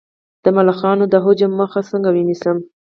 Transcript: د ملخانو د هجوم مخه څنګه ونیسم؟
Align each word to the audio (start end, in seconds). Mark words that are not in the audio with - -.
د 0.43 0.45
ملخانو 0.57 1.05
د 1.09 1.15
هجوم 1.25 1.51
مخه 1.61 1.79
څنګه 1.89 2.09
ونیسم؟ 2.11 2.57